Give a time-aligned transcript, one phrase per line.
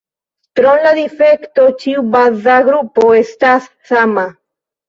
[0.59, 4.27] Krom la difektoj, ĉiu baza grupo estas sama.